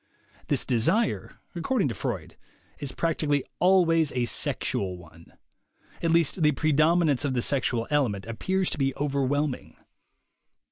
[0.47, 2.35] This de sire, according to Freud,
[2.79, 5.27] is practically always a sexual one;
[6.01, 9.75] at least the predominance of the sexual element appears to be overwhelming.